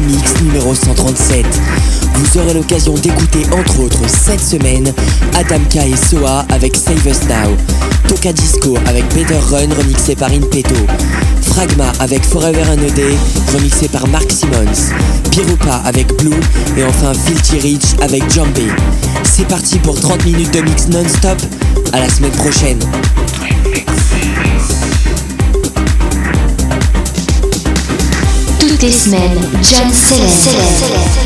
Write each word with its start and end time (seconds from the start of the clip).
Mix 0.00 0.40
numéro 0.42 0.74
137. 0.74 1.44
Vous 2.14 2.38
aurez 2.38 2.54
l'occasion 2.54 2.94
d'écouter 2.94 3.42
entre 3.52 3.80
autres 3.80 4.00
cette 4.08 4.40
semaine 4.40 4.92
Adamka 5.34 5.86
et 5.86 5.96
Soa 5.96 6.44
avec 6.50 6.76
Save 6.76 7.06
Us 7.06 7.22
Now, 7.28 7.56
Toka 8.08 8.32
Disco 8.32 8.76
avec 8.86 9.04
Better 9.14 9.38
Run 9.50 9.74
remixé 9.76 10.14
par 10.14 10.30
Inpeto, 10.30 10.74
Fragma 11.42 11.92
avec 12.00 12.24
Forever 12.24 12.64
and 12.68 12.86
a 12.86 12.90
Day 12.90 13.16
remixé 13.54 13.88
par 13.88 14.06
Mark 14.08 14.30
Simmons, 14.30 14.92
Pirupa 15.30 15.82
avec 15.84 16.08
Blue 16.18 16.40
et 16.76 16.84
enfin 16.84 17.12
Filthy 17.14 17.58
Rich 17.58 17.96
avec 18.02 18.28
Jumpy. 18.30 18.68
C'est 19.24 19.48
parti 19.48 19.78
pour 19.78 19.98
30 20.00 20.24
minutes 20.24 20.52
de 20.52 20.60
mix 20.60 20.88
non-stop. 20.88 21.40
À 21.92 22.00
la 22.00 22.08
semaine 22.08 22.32
prochaine. 22.32 22.78
Toutes 28.78 28.82
les 28.82 28.92
semaines, 28.92 29.40
John 29.62 29.90
Céleste. 29.90 31.25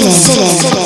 John 0.00 0.77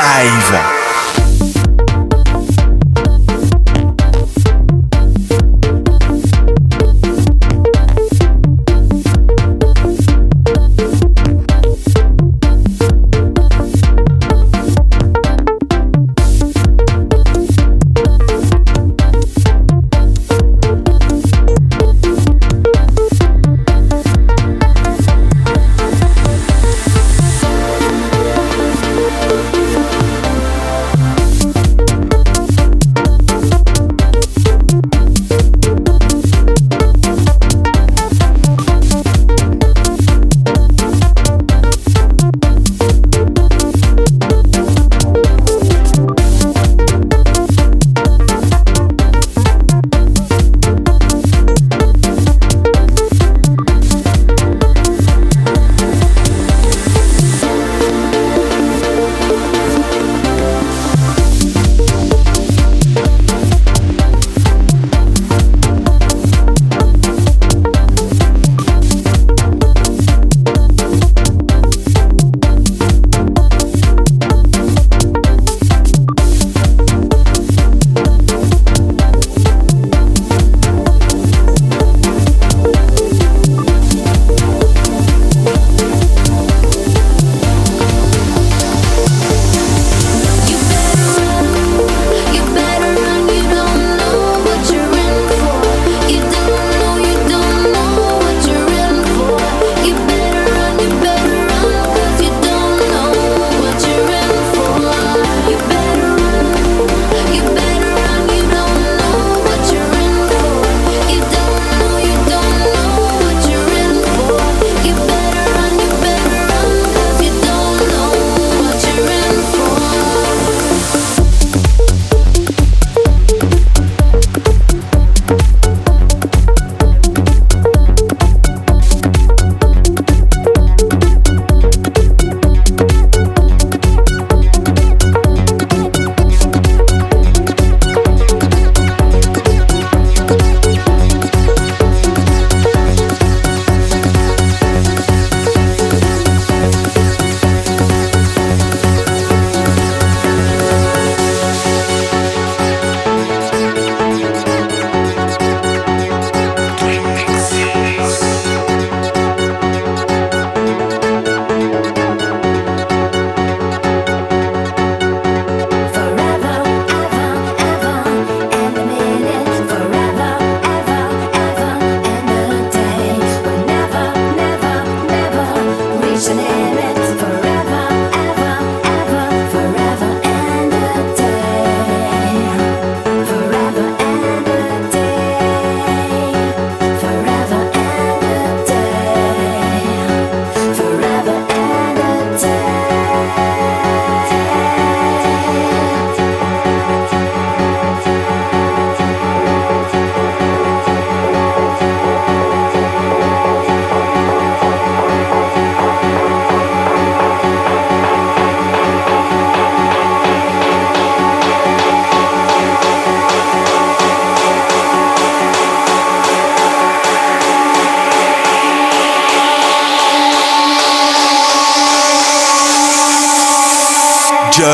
Live. 0.00 0.79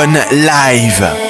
Live. 0.05 1.26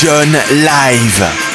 John 0.00 0.32
Live. 0.64 1.49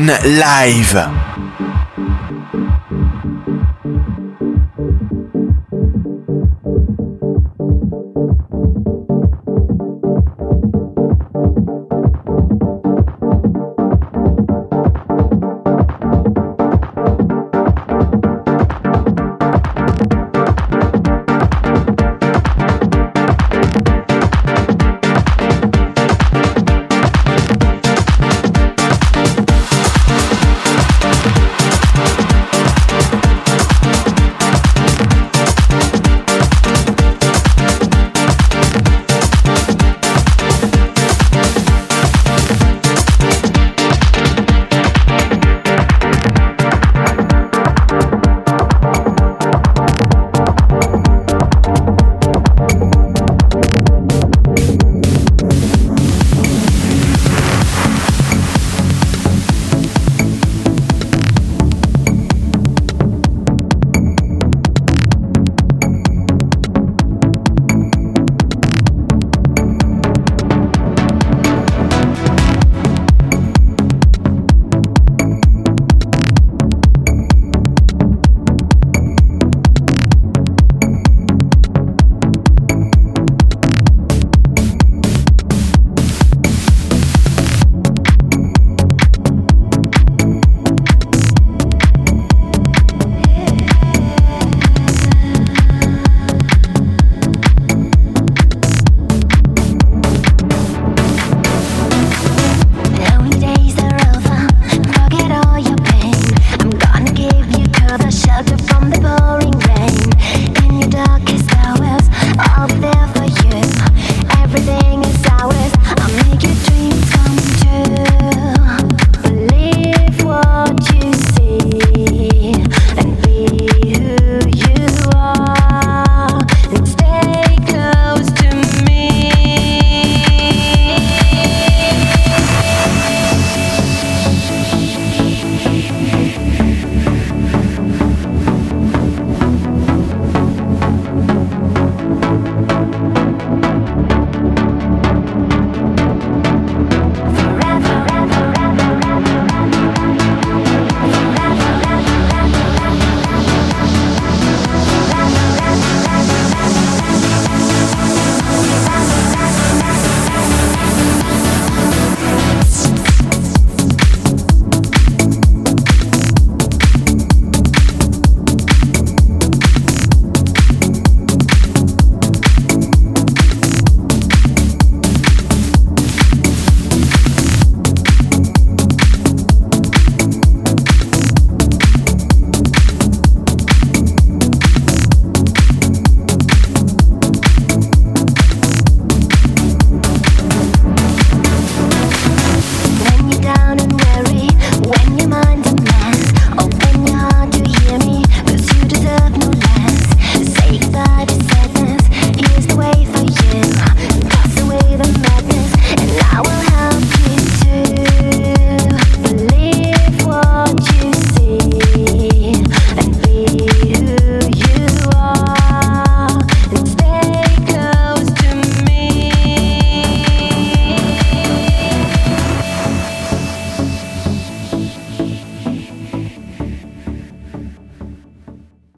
Live. 0.00 1.21